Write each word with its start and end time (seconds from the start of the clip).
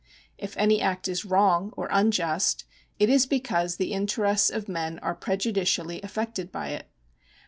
If 0.39 0.57
any 0.57 0.81
act 0.81 1.07
is 1.07 1.25
wrong 1.25 1.73
or 1.77 1.87
unjust, 1.91 2.63
it 2.97 3.07
is 3.07 3.27
because 3.27 3.75
the 3.75 3.93
interests 3.93 4.49
of 4.49 4.67
men 4.67 4.97
are 5.03 5.13
prejudicially 5.13 6.01
affected 6.01 6.51
by 6.51 6.69
it. 6.69 6.87